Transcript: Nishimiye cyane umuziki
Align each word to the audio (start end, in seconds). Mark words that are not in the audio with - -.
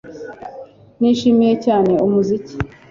Nishimiye 0.99 1.53
cyane 1.65 1.93
umuziki 2.05 2.55